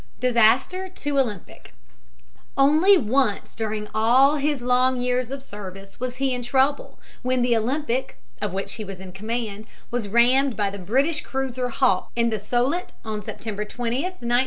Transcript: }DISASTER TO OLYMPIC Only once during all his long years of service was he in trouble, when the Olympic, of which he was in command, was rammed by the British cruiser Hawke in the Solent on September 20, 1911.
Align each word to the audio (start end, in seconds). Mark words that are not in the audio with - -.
}DISASTER 0.19 0.89
TO 0.89 1.19
OLYMPIC 1.19 1.75
Only 2.57 2.97
once 2.97 3.53
during 3.53 3.87
all 3.93 4.37
his 4.37 4.63
long 4.63 4.99
years 4.99 5.29
of 5.29 5.43
service 5.43 5.99
was 5.99 6.15
he 6.15 6.33
in 6.33 6.41
trouble, 6.41 6.99
when 7.21 7.43
the 7.43 7.55
Olympic, 7.55 8.17
of 8.41 8.51
which 8.51 8.73
he 8.73 8.83
was 8.83 8.99
in 8.99 9.11
command, 9.11 9.67
was 9.91 10.07
rammed 10.07 10.57
by 10.57 10.71
the 10.71 10.79
British 10.79 11.21
cruiser 11.21 11.69
Hawke 11.69 12.09
in 12.15 12.31
the 12.31 12.39
Solent 12.39 12.93
on 13.05 13.21
September 13.21 13.63
20, 13.63 13.97
1911. 14.01 14.39